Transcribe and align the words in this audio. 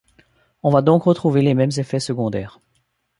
On 0.63 0.71
va 0.71 0.81
donc 0.81 1.03
retrouver 1.03 1.43
les 1.43 1.53
mêmes 1.53 1.69
effets 1.77 1.99
secondaires. 1.99 2.59